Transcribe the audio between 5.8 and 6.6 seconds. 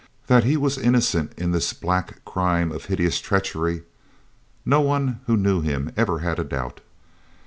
ever had a